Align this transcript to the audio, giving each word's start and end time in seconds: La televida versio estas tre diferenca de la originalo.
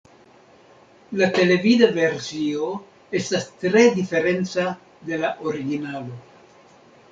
La 1.19 1.27
televida 1.35 1.89
versio 1.97 2.71
estas 3.21 3.47
tre 3.65 3.85
diferenca 4.01 4.67
de 5.11 5.23
la 5.27 5.33
originalo. 5.53 6.19